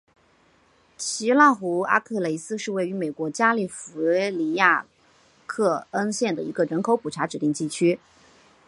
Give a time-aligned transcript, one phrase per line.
[0.97, 4.87] 奇纳湖阿克雷斯是位于美国加利福尼亚州
[5.45, 7.99] 克恩县的一个人口普查指定地区。